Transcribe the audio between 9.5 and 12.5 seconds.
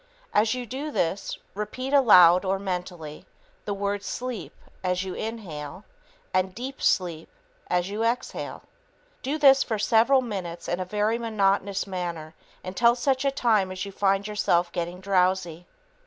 for several minutes in a very monotonous manner